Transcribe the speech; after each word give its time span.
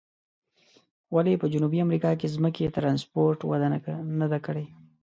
ولې 1.15 1.39
په 1.41 1.47
جنوبي 1.53 1.79
امریکا 1.85 2.11
کې 2.19 2.33
ځمکني 2.35 2.67
ترانسپورت 2.77 3.39
وده 3.43 3.67
نه 4.19 4.27
ده 4.31 4.39
کړې؟ 4.45 4.65